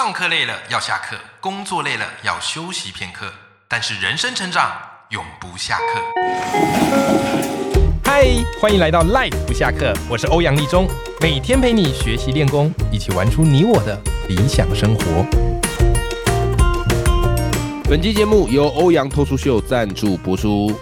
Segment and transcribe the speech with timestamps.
[0.00, 3.32] 上课累了要下课，工作累了要休息片刻，
[3.66, 4.70] 但是人生成长
[5.08, 6.00] 永不下课。
[8.04, 8.28] 嗨，
[8.60, 10.86] 欢迎来到 Life 不下课，我是欧阳立中，
[11.20, 15.26] 每天陪你学习练功，一起玩出你我的理想生活。
[17.90, 20.72] 本期节目由欧阳脱书秀赞助播出。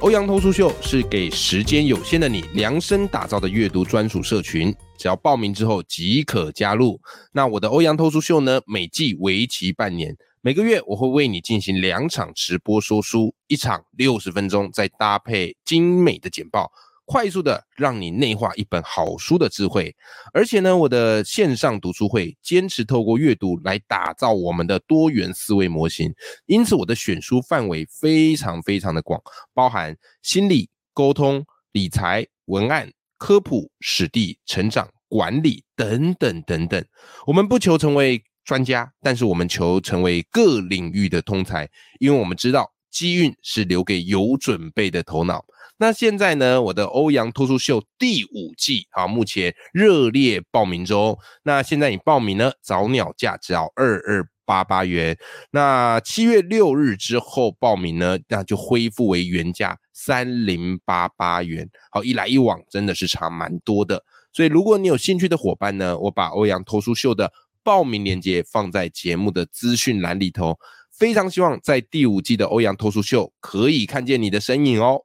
[0.00, 7.00] 欧阳脱书秀是给时间有限的你量身打造的阅读专属社群，只要报名之后即可加入。
[7.32, 16.70] 那我的欧阳脱书秀呢，每季为期半年，每个月我会为你进行两场直播说书，一场六十分钟，再搭配精美的简报。
[17.04, 19.92] 快速的让你内化一本好书的智慧，
[20.32, 26.14] 而且呢，我的线上读书会坚持透过阅读来打造我们的多元思维模型，
[26.46, 29.20] 因此我的选书范围非常非常的广，
[29.52, 32.88] 包含心理、沟通、理财、文案、
[33.22, 36.84] 科普、史地、成长、管理等等等等。
[37.24, 45.44] 我们不求成为专家，但是我们求成为各领域的通才，因为我们知道机运是留给有准备的头脑。
[45.76, 46.60] 那现在呢？
[46.60, 51.16] 我的欧阳脱书秀第五季啊，目前热烈报名中。
[51.44, 55.16] 那现在你报名呢，早鸟价只要二二八八元。
[55.50, 61.68] 那七月六日之后报名呢，那就恢复为原价三零八八元。
[61.90, 64.02] 好，一来一往真的是差蛮多的。
[64.32, 70.58] 所以如果你有兴趣的伙伴呢，我把欧阳脱书秀的报名链接放在节目的资讯栏里头。
[70.90, 75.04] 非常希望在第五季的欧阳脱书秀可以看见你的身影哦。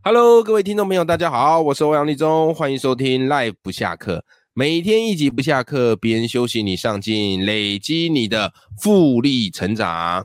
[0.00, 4.24] Hello，各位听众朋友，大家好，我是欧阳立中，欢迎收听 Live 不下课，
[4.58, 10.24] 每天一集不下课，别人休息你上进，累积你的复利成长。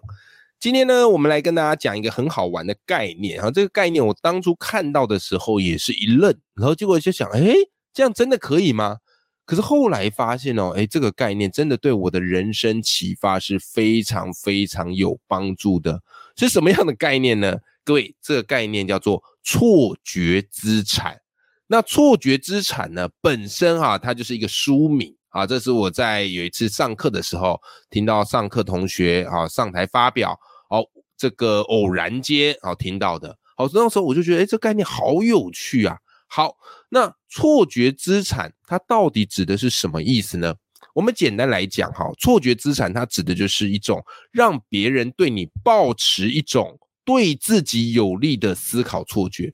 [0.57, 7.53] 今天呢，我们来跟大家讲一个很好玩的概念啊，这个概念我当初看到的时候也是一愣，然后结果就想，哎，
[7.93, 8.99] 这样真的可以吗？
[9.43, 16.01] 可是后来发现哦，哎，这个概念真的对我的人生启发是非常非常有帮助的。
[16.37, 17.57] 是什么样的概念呢？
[17.83, 19.21] 各位，这个概念叫做。
[19.43, 21.19] 错觉资产，
[21.71, 23.07] 那错觉资产呢？
[23.21, 25.47] 本身哈，它就是一个书名啊。
[25.47, 27.57] 这是我在有一次上课的时候，
[27.89, 30.37] 听到上课同学啊上台发表，
[30.69, 33.33] 哦，这个偶然间啊听到的。
[33.55, 35.95] 好，那时候我就觉得，哎，这概念好有趣啊。
[36.27, 36.57] 好，
[36.89, 40.53] 那错觉资产它到底指的是什么意思呢？
[40.93, 44.03] 我们简单来讲哈，错觉资产它指的就是一种
[44.33, 46.77] 让别人对你抱持一种。
[47.03, 49.51] 对自己有利的思考错觉，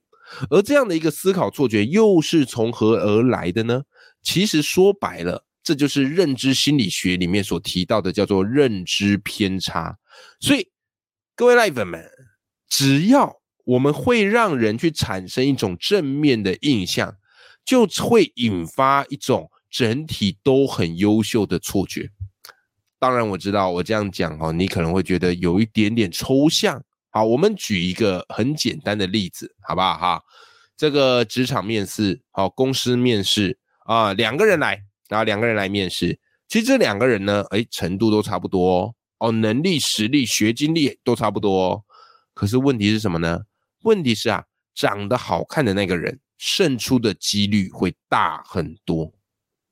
[0.50, 3.84] 而这样的一个思考错觉又是从何而来的呢？
[4.22, 9.98] 其实说白了，这就是认知心理学里面所提到的，叫做认知偏差。
[10.40, 10.70] 所以，
[11.36, 12.04] 各位 live 们，
[12.68, 17.16] 只要我们会让人去产生一种正面的印象，
[17.64, 22.10] 就会引发一种整体都很优秀的错觉。
[23.00, 26.84] 当然，我知道我这样讲哦，你可能会觉得有一点点抽象。
[27.18, 29.98] 好，我们举一个很简单的例子，好不好？
[29.98, 30.24] 哈，
[30.78, 41.84] 这个职场面试，好，公司面试啊，两个人来，然后两个人来面试，其实这两个人呢，哎，程度都差不多哦，能力、实力、学经历都差不多，
[42.36, 43.42] 可是问题是什么呢？
[43.82, 44.44] 问题是啊，
[44.76, 49.12] 长得好看的那个人胜出的几率会大很多。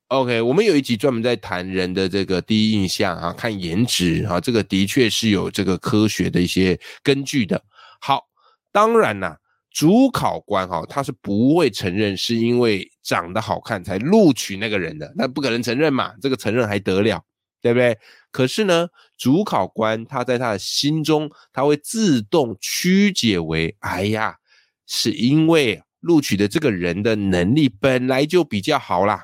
[0.10, 7.60] OK，我们有一集专门在谈人的这个第一印象啊，看颜值啊，这个的确是有这个科学的一些根据的。
[8.00, 8.24] 好，
[8.72, 9.36] 当然啦，
[9.72, 17.20] 主考官哈，他是不会承认是因为长得好看才录取那个人的，那不可能承认嘛，这个承认还得了，
[17.60, 17.98] 对不对？
[18.32, 18.88] 可是呢，
[19.18, 24.36] 主考官他在他的心中，他会自动曲解为，哎呀，
[24.86, 29.24] 是因为录取的这个人的能力本来就比较好啦。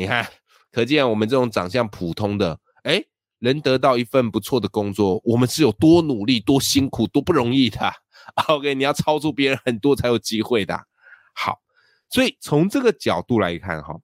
[0.00, 0.26] 你看，
[0.72, 3.04] 可见我们这种长相普通的，哎，
[3.40, 7.92] 能得到一份不错的工作，我们是有多努力、多辛苦、多不容易的。
[8.48, 10.74] OK，你要超出别人很多才有机会的。
[11.34, 11.60] 好，
[12.08, 13.94] 所以从这个角度来看，哈，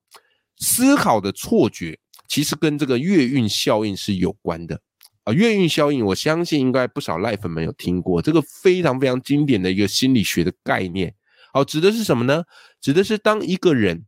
[0.58, 4.78] 思考的错觉其实跟这个月运效应是有关的
[5.24, 5.32] 啊。
[5.32, 11.14] 月运效应，我相信应该不少赖粉们有听过，这个非常非常经典的一个心理学的概念。
[11.54, 12.44] 好，指的是什么呢？
[12.82, 14.04] 指的是当一个人。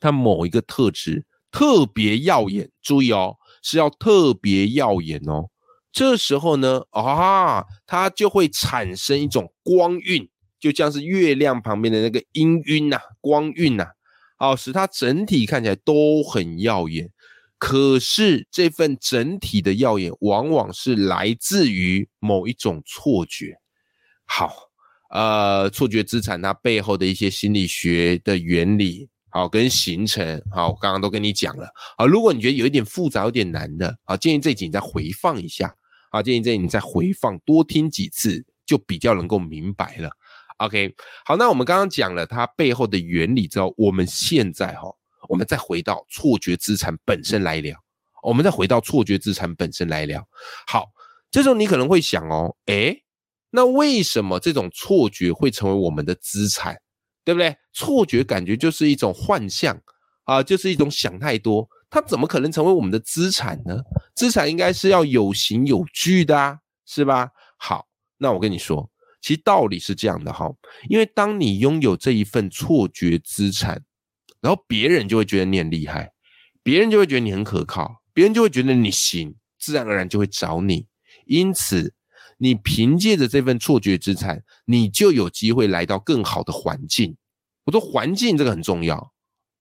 [0.00, 5.48] 他某一个特质特别耀眼，注意哦，是要特别耀眼哦。
[5.90, 10.28] 这时候呢，啊，它就会产生一种光晕，
[10.60, 13.86] 就像是月亮旁边的那个阴晕呐，光晕呐，
[14.36, 17.10] 好，使它整体看起来都很耀眼。
[17.58, 23.58] 可是这份整体的耀眼，往往是来自于某一种错觉。
[24.26, 24.52] 好，
[25.10, 29.08] 呃，错觉资产它背后的一些心理学的原理。
[29.30, 35.74] 好，跟行程，好，我刚刚都跟你讲了，好，如果你觉得有一点复杂、有点难的，好，建议这集你再回放一下，
[36.10, 40.10] 好，建议这集你再回放多听几次，就比较能够明白了。
[40.56, 40.94] OK，
[41.24, 44.88] 好，那我们刚刚讲了它背后的原理之后，我们现在哈，
[45.28, 47.78] 我们再回到错觉资产本身来聊，
[48.22, 50.26] 我们再回到错觉资产本身来聊。
[50.66, 50.86] 好，
[51.30, 53.04] 这时候你可能会想哦，诶，
[53.50, 56.76] 那为什么这种错觉会成为我们的资产？
[57.28, 57.54] 对不对？
[57.74, 59.78] 错觉感觉就是一种幻象
[60.24, 63.82] 啊，就是一种想太多，它怎么可能成为我们的资产呢？
[64.14, 67.30] 资产应该是要有形有据的啊，是吧？
[67.58, 67.86] 好，
[68.16, 68.90] 那我跟你说，
[69.20, 70.50] 其实道理是这样的哈，
[70.88, 73.84] 因为当你拥有这一份错觉资产，
[74.40, 76.10] 然后别人就会觉得你很厉害，
[76.62, 80.86] 别人就会觉得你很可靠，别人就会觉得你行，自然而然就会找你，
[81.26, 81.92] 因此。
[82.38, 87.16] 你凭借着这份错觉资产，你就有机会来到更好的环境。
[87.64, 89.12] 我说环境这个很重要。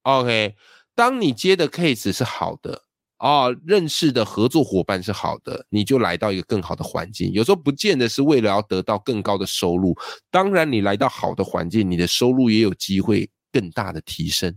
[0.04, 0.56] OK，
[0.96, 2.84] 当你接的 case 是好的
[3.20, 7.32] 哦，认识的合作伙伴是好的，你就来到一个更好的环境。
[7.34, 9.98] 有时候不见得是为了要得到更高的收入，
[10.30, 14.56] 当然你来到好的环境，你的收入也有机会更大的提升，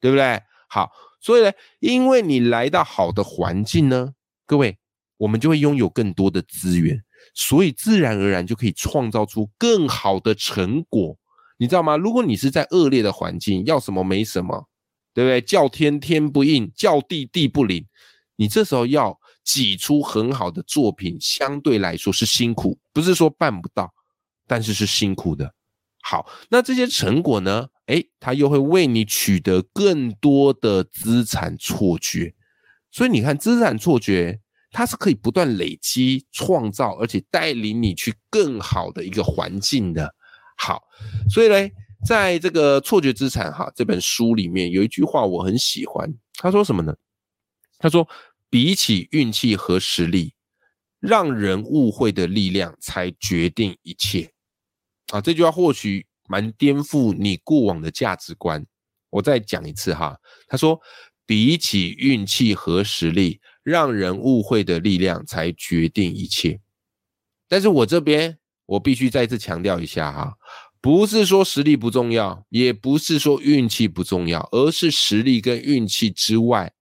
[0.00, 0.40] 对不对？
[0.68, 0.90] 好，
[1.20, 4.14] 所以呢，因为你来到好的环境呢，
[4.46, 4.78] 各位，
[5.16, 7.02] 我们就会拥有更多的资源。
[7.34, 11.16] 所以自然而然就可以创造出更好的成果，
[11.58, 11.96] 你知道吗？
[11.96, 14.68] 如果你是在恶劣的环境，要什么没什么，
[15.12, 15.40] 对不对？
[15.40, 17.86] 叫天天不应，叫地地不灵，
[18.36, 23.92] 你这时候要挤出很好的作品，相对来说是辛苦，不是说办不到，
[24.46, 25.54] 但是是辛苦的。
[26.02, 27.68] 好，那这些成果呢？
[27.86, 32.34] 诶，它又会为你取得更多的资产错觉，
[32.90, 34.40] 所以你看资产错觉。
[34.76, 40.14] 它是可以不断累积、创造，而且带领你去更好的一个环境的。
[40.58, 40.82] 好，
[41.30, 41.56] 所以呢，
[42.06, 46.94] 在这个错觉资产哈这本书里面有一句话我很喜欢，他说什么呢？
[47.78, 48.06] 他说
[48.50, 50.34] ：“比起运气和实力，
[51.00, 54.30] 让人误会的力量才决定一切。”
[55.10, 58.62] 啊，这句话或许蛮颠覆你过往的价值观。
[59.08, 60.78] 我再讲一次哈，他说
[61.24, 66.60] ：“比起运气和实力。”让人误会的力量才决定一切，
[67.48, 70.34] 但是我这边我必须再次强调一下哈，
[70.80, 76.72] 不是说实力不重要，也不是说运气不重要，而是实力跟运气之外，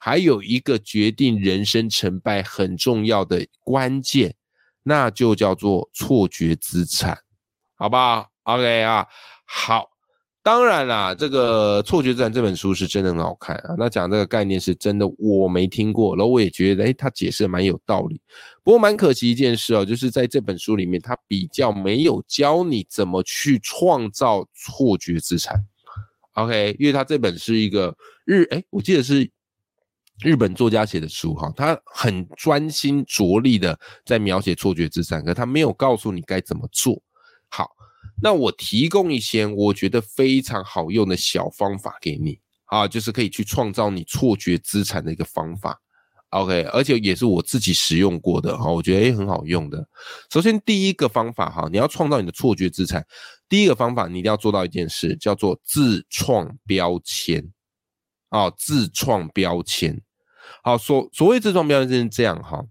[0.00, 4.34] 还有一个决定人生成败很重要的关键，
[4.82, 7.16] 那就叫做错觉资产，
[7.76, 9.06] 好不好？OK 啊，
[9.46, 9.91] 好。
[10.44, 13.76] 当然啦，这个《错觉战》这本书是真的很好看啊。
[13.78, 18.20] 那讲这个概念是真的，我没听过，然后我也觉得，哎，他解释的蛮有道理。
[18.64, 25.64] 不过蛮可惜一件事哦，就是在这本书里面，他比较没有教你怎么去创造错觉资产。
[26.32, 29.30] OK，因为他这本是一个日，哎，我记得是
[30.24, 37.00] 日本作家写的书哈，他很专心着力的在描写错觉资产，可他没有告诉你该怎么做。
[38.22, 45.78] 那我提供一些我觉得非常好用的小方法给你啊，就是可以去创造你错觉资产的一个方法
[46.30, 49.84] ，OK，而且也是我自己使用过的哈，我觉得也很好用的。
[50.30, 53.04] 首先第一个方法哈，你要创造你的错觉资产，
[53.48, 57.44] 第一个方法你一定要做到一件事，叫做自创标签
[58.28, 60.00] 啊，自创标签。
[60.62, 62.64] 好，所所谓自创标签是这样哈，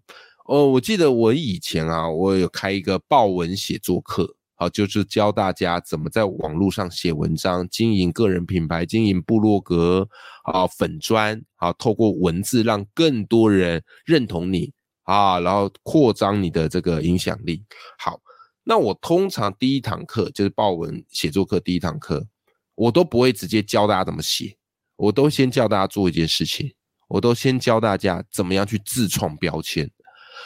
[0.45, 4.37] 哦，我记得我以前啊，我有开一个报文写作课。
[4.61, 10.07] 好，就是教大家怎么在网络上写文章，经营个人品牌，经营部落格，
[10.43, 17.63] 啊，粉砖，啊，透过文字让更多人认同你，啊，然后扩张你的这个影响力。
[17.97, 18.21] 好，
[18.63, 22.27] 那我通常第一堂课就是报文写作课第一堂课，
[22.75, 24.55] 我都不会直接教大家怎么写，
[24.95, 26.71] 我都先教大家做一件事情，
[27.07, 29.89] 我都先教大家怎么样去自创标签，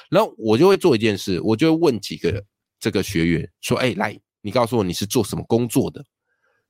[0.10, 2.42] 然后我就会做一件事，我就会问几个人。
[2.80, 6.04] 这个学员说：“哎，来，你告诉我你是做什么工作的？”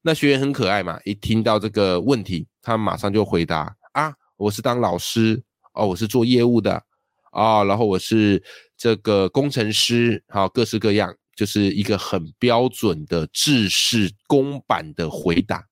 [0.02, 5.44] 那学员很可爱嘛，一听到这个问题，他马上就回答：“啊，我是当老师
[5.74, 6.84] 哦，我是做业务的
[7.32, 8.44] 啊，然后我是
[8.78, 15.66] 这个工程师，好，各式各样，就是一个很标准的制式公版的回答，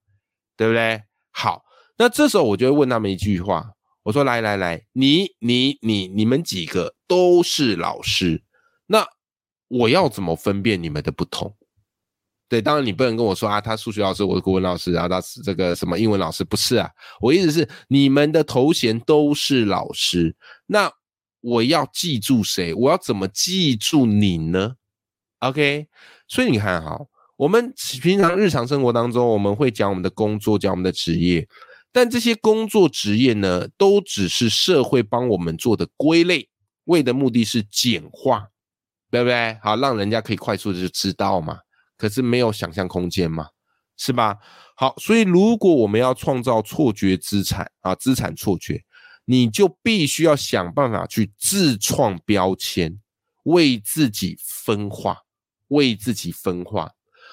[0.58, 1.00] 对不对？
[1.32, 1.64] 好，
[1.98, 3.70] 那这时候我就会问他们一句话，
[4.02, 8.42] 我说：来来来，你你你你们几个都是老师，”
[9.80, 11.52] 我要怎么分辨你们的不同？
[12.48, 16.88] 对，当然你不能跟我说啊，他数学老师，我是国文老师，然后他是这个什么英文老师，不是啊。
[17.20, 20.36] 我意思是你们的头衔都是老师，
[20.68, 20.92] 那
[21.42, 22.72] 我要记住谁？
[22.76, 24.76] 我要怎么记住你呢
[25.40, 25.88] ？OK，
[26.28, 27.02] 所以你看哈，
[27.36, 31.48] 我们平常日常生活当中，我们会讲我们的工作，讲我们的职业，
[31.92, 36.48] 但这些工作职业呢，都只是社会帮我们做的归类，
[36.84, 38.50] 为的目的是简化，
[39.14, 39.56] 对不对？
[39.62, 41.60] 好，让人家可以快速的就知道嘛。
[42.00, 43.46] 可是没有想象空间嘛，
[43.96, 44.40] 是吧？
[44.76, 48.84] 好，所以如果我们要创造错觉资产啊，资产错觉，
[49.26, 53.00] 你就必须要想办法去自创标签，
[53.44, 55.20] 为自己分化，
[55.68, 56.90] 为自己分化。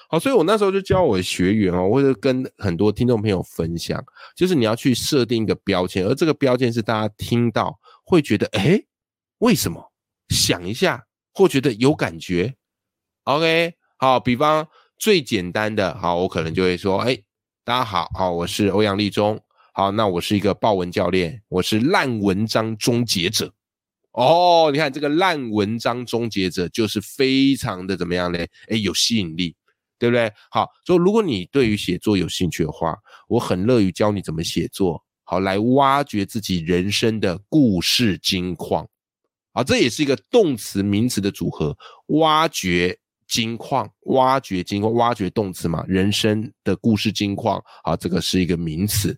[0.07, 3.99] 好，所以我那时候就教我的学员哦，或者跟很多听众朋友分享，
[4.35, 8.79] 就是你要去设定一个标签，而这个标签是大家听到会觉得，哎，
[9.39, 9.91] 为什么？
[10.29, 12.55] 想一下，或觉得有感觉。
[13.23, 17.17] OK，好，比方最简单的，好，我可能就会说，哎，
[17.63, 19.39] 大家好，好，我是欧阳立中，
[19.73, 23.53] 好，那我是一个报文教练，我是烂文章终结者。
[24.11, 28.39] 哦，你看这个烂文章终结者就是非常的怎么样呢？
[28.67, 29.55] 哎，有吸引力。
[30.01, 30.33] 对不对？
[30.49, 32.97] 好，所以如果你对于写作有兴趣的话，
[33.27, 38.83] 我很乐于教你怎么写作，好来挖掘自己人生的故事金矿。
[39.53, 41.77] 啊，这也是一个动词名词的组合，
[42.07, 47.61] 挖掘金矿，挖掘金矿，挖掘动词嘛，人生的故事金矿。
[47.83, 49.17] 好，这个是一个名词，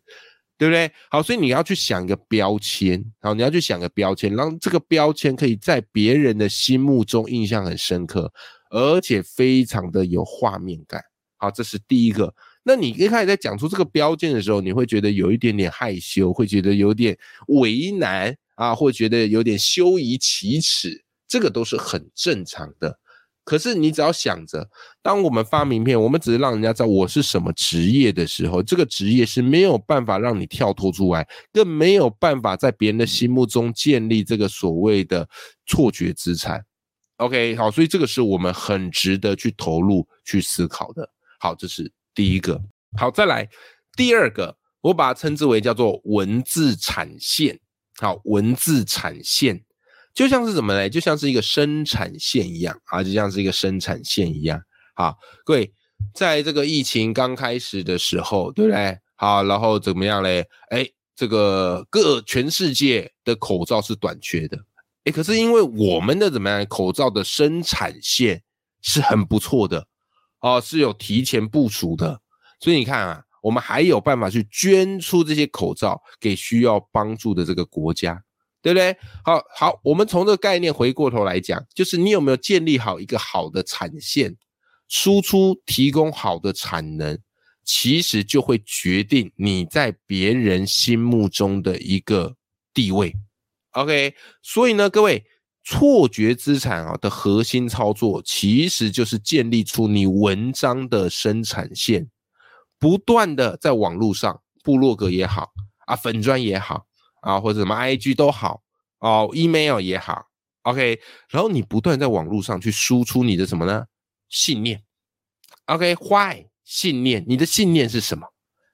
[0.57, 0.91] 对不对？
[1.09, 8.31] 好，所以你要去想一个标签，好，你要去想个标签，让这个标签可以在别人的心目中印象很深刻。
[8.75, 10.99] 而且非常的有画面感，
[11.37, 12.33] 好，这是第一个。
[12.63, 17.15] 那你一开始在讲出这个标签的时候，你会觉得有一点点害羞，会觉得有点
[17.49, 22.99] 为难啊，或觉得有点羞于启齿，这个都是很正常的。
[23.45, 24.69] 可是你只要想着，
[25.01, 35.27] 当我们发名片，我们只是让人家知道我是什么职业的时候，这个职业是没有办法让你跳脱出来，更没有办法在别人的心目中建立这个所谓的
[35.65, 36.63] 错觉资产。
[37.17, 41.09] OK，好，所以这个是我们很值得去投入、去思考的。
[41.37, 42.57] 好，这是第一个。
[42.97, 43.45] 好，再来
[43.97, 47.59] 第二个，我把它称之为叫做文字产线。
[47.99, 49.63] 好，文字产线
[50.13, 50.89] 就像是什么呢？
[50.89, 54.61] 就像是一个生产线一样啊，就像是一个生产线一样。
[54.95, 55.73] 好，各位，
[56.13, 58.97] 在这个疫情刚开始的时候，对不对？
[59.15, 60.45] 好，然后怎么样嘞？
[60.69, 64.57] 哎，这个各全世界的口罩是短缺的。
[65.05, 68.43] 哎，可是因为我们的怎么样口罩的生产线
[68.81, 69.87] 是很不错的
[70.41, 72.21] 哦，是有提前部署的，
[72.59, 78.23] 所以你看啊，我们还有办法去捐出这些口罩给需要帮助的这个国家，
[78.61, 78.95] 对不对？
[79.25, 84.37] 好好，我们从这个概念回过头来讲，就是你有没有建立好一个好的产线，
[84.87, 87.19] 输出提供好的产能，
[87.65, 92.37] 其实就会决定你在别人心目中的一个
[92.73, 93.13] 地位。
[93.71, 95.25] OK，所以呢，各位
[95.65, 102.07] 错觉资产啊的核心操作，其实就是建立出你文章的生产线，
[102.83, 105.53] 不断的在网络上，部落格也好
[105.85, 106.85] 啊，粉砖也好
[107.21, 108.61] 啊，或者什么 IG 都好
[108.99, 110.25] 哦，email 也好
[110.63, 110.99] ，OK，
[111.29, 113.85] 然后你不断在网络上去输出你的什么呢？
[114.27, 114.83] 信念
[115.67, 117.23] ，OK，Why 信念？
[117.25, 118.27] 你的信念是什么？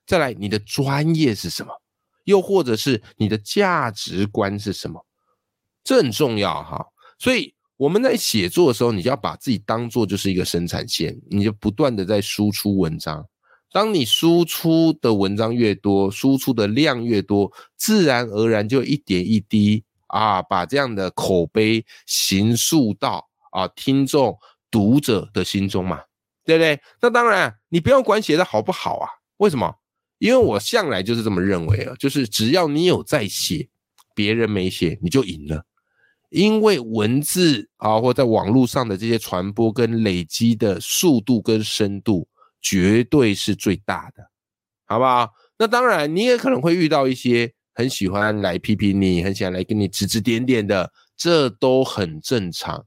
[0.08, 1.72] 再来，你的专业是什么？
[2.24, 5.06] 又或者是你的价值观是什么？
[5.84, 6.84] 这很重要哈。
[7.20, 13.24] 所以我们在写作的时候，你就要把自己当做就是一个生产线，你就不断的在输出文章。
[13.72, 24.38] 当你输出的文章越多，输出的量越多，自然而然就一点一滴啊，把这样的口碑行塑到啊听众
[24.72, 26.02] 读者的心中嘛，
[26.44, 26.80] 对不对？
[27.02, 29.10] 那当然，你不用管写的好不好啊？
[29.38, 29.76] 为什么？
[30.18, 33.70] 因为我向来就是这么认为啊，就是只要你有在写，
[34.14, 35.64] 别人没写，你就赢了。
[36.30, 42.28] 因为文字啊，或在网络上的这些传播跟累积的速度跟深度，
[42.62, 44.30] 绝对是最大的，
[44.86, 45.32] 好不好？
[45.58, 52.86] 那当然，你也可能会遇到一些很喜欢来批评你，很喜欢来跟你指指点点的，这都很正常。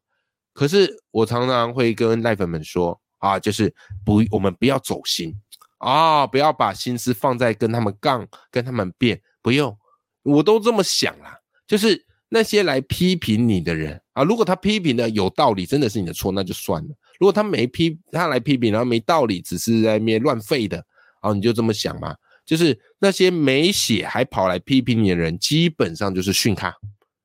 [0.52, 3.74] 可是我常常会跟赖粉们说啊，就是
[4.04, 5.34] 不，我们不要走心。
[5.78, 9.76] 啊，不要把心思放在跟他们杠、跟他们辩，不用，
[10.22, 11.36] 我都这么想啦。
[11.66, 20.84] 就是那些来批评你的人啊，如果他批评的有道理，真的是你的错，那就算了；如果他没批，他来批评然后没道理，只是在面乱废的，
[21.20, 22.16] 啊，你就这么想嘛。
[22.44, 26.74] 就是那些没写还跑来批评你的人，基本上就是训他，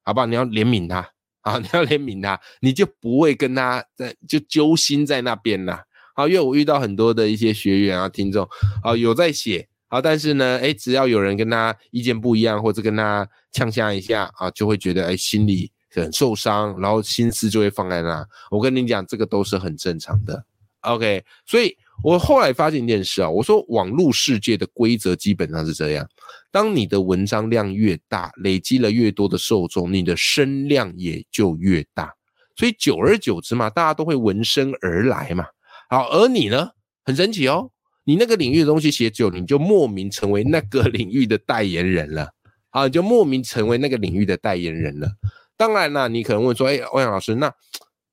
[0.04, 0.28] 好不好？
[0.28, 0.98] 你要怜悯他
[1.42, 5.84] 啊，你要怜悯他，你就不会跟他在就揪心在那边啦。
[6.14, 8.48] 好，因为我遇到很多的一些学员啊、听众
[8.84, 18.28] 啊，有在写，好，但是呢，哎，只要有人跟他意见不一样，或者跟他呛下一下啊，就会觉得哎，心里很受伤，然后心思就会放在那。
[18.52, 20.46] 我跟你讲，这个都是很正常的。
[20.82, 26.08] OK，所以我后来发现一件事啊，我说网络世界的规则基本上是这样：
[26.52, 32.14] 当你的文章量越大，累积了越多的受众，你的声量也就越大。
[32.56, 35.46] 所以久而久之嘛，大家都会闻声而来嘛。
[35.90, 36.70] 好，而你呢，
[37.04, 37.70] 很神奇哦，
[38.04, 42.30] 你那个领域的东西写久，你就莫名成为那个 领域的代言人了。
[42.70, 45.10] 好，你就莫名成为那个领域的代言人了。
[45.58, 47.52] 当然啦，你可能问说，哎，欧阳老师，那？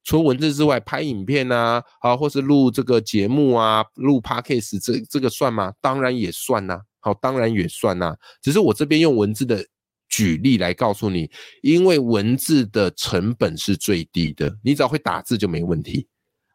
[0.07, 5.73] 除了文字之外，拍影片啊，好，或是录这个节目啊，录 podcast，这这个算吗？
[5.81, 8.15] 当然也算呐，好，当然也算呐。
[8.43, 9.67] 只是我这边用文字的
[10.11, 11.31] 举例来告诉你，
[11.63, 16.07] 因为文字的成本是最低的，你只要会打字就没问题。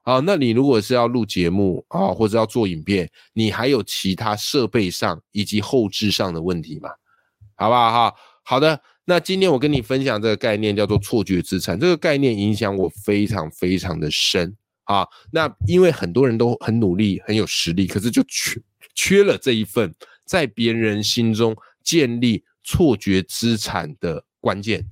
[0.03, 6.91] 好，那你如果是要录节目啊，或者要做影片，你还有其他设备上以及后置上的问题吗？
[7.55, 8.15] 好不好哈？
[8.43, 8.79] 好的。
[9.09, 15.03] 那今天我跟你分享这个概念叫做错觉资产，这个概念影响我非常非常的深啊。
[15.31, 18.61] 那因为很多人都很努力，很有实力，可是就缺
[18.93, 24.87] 缺了这一份在别人心中建立错觉资产的关键。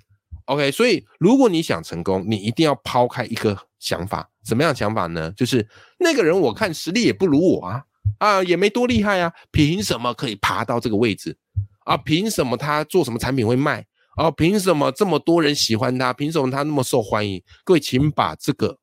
[0.45, 5.31] OK，所以如果你想成功，你一定要抛开一个想法，什么样的想法呢？
[5.33, 5.67] 就是
[5.99, 7.83] 那个人我看实力也不如我啊，
[8.17, 11.37] 啊也没多厉害啊，凭什么可以爬到这个位置
[11.85, 11.95] 啊？
[11.97, 13.85] 凭什么他做什么产品会卖？
[14.17, 16.11] 哦，凭什么这么多人喜欢他？
[16.11, 17.41] 凭什么他那么受欢迎？
[17.63, 18.77] 各位，请把这个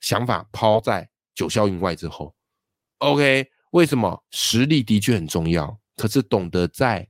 [0.00, 2.32] 想法抛在九霄云外之后。
[2.98, 5.76] OK，为什么实力的确很重要？
[5.96, 7.06] 可是懂得在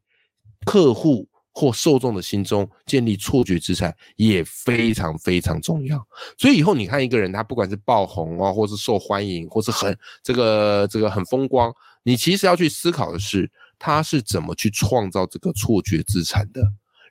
[0.65, 6.03] 客户或受众的心中建立错觉资产也非常非常重要。
[6.39, 11.73] 所以以后你看一个人，他不管是爆红啊，或是受欢迎，或是很这个这个很风光，
[12.03, 16.63] 你其实要去思考的是，他是怎么去创造这个错觉资产的。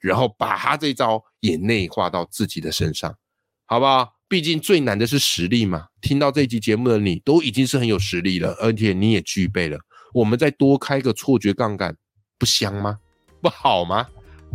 [0.04, 3.16] 然后把他这招也内化到自己的身上，
[3.66, 4.16] 好不好？
[4.28, 5.86] 毕竟最难的是实力嘛。
[6.02, 9.80] 听到这集节目的你，都已经是很有实力了，而且你也具备了。
[10.14, 11.96] 我们再多开个错觉杠杆，
[12.38, 12.98] 不香吗？
[13.42, 14.06] 不好吗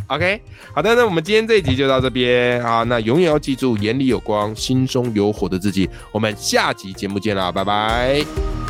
[0.09, 0.43] ？OK，
[0.75, 2.83] 好的，那我们今天这一集就到这边啊。
[2.83, 5.89] 那永远要记住，眼里有光，心中有火的自己。
[6.13, 8.68] 我们下集节目见啦，拜拜。